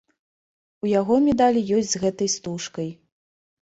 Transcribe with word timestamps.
У 0.85 0.89
яго 0.99 1.15
медаль 1.27 1.61
ёсць 1.79 1.93
з 1.95 2.03
гэтай 2.07 2.35
стужкай. 2.41 2.95